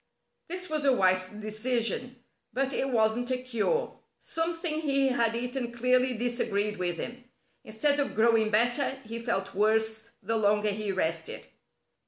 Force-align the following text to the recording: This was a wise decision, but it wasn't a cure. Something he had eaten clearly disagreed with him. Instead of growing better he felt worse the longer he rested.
This 0.47 0.67
was 0.67 0.83
a 0.83 0.93
wise 0.93 1.27
decision, 1.27 2.15
but 2.53 2.73
it 2.73 2.89
wasn't 2.89 3.29
a 3.29 3.37
cure. 3.37 3.99
Something 4.19 4.79
he 4.81 5.09
had 5.09 5.35
eaten 5.35 5.71
clearly 5.71 6.15
disagreed 6.17 6.77
with 6.77 6.97
him. 6.97 7.25
Instead 7.63 7.99
of 7.99 8.15
growing 8.15 8.49
better 8.49 8.97
he 9.05 9.19
felt 9.19 9.53
worse 9.53 10.09
the 10.23 10.37
longer 10.37 10.69
he 10.71 10.91
rested. 10.91 11.45